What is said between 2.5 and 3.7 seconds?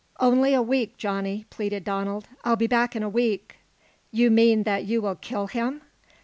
be back in a week."